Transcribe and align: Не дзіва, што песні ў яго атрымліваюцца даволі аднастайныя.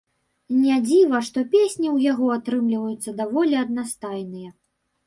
Не 0.61 0.77
дзіва, 0.87 1.19
што 1.27 1.43
песні 1.53 1.87
ў 1.95 2.09
яго 2.11 2.33
атрымліваюцца 2.39 3.15
даволі 3.21 3.63
аднастайныя. 3.65 4.49